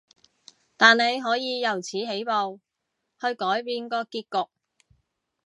[0.77, 2.59] 但你可以由此起步，
[3.19, 4.49] 去改變個結局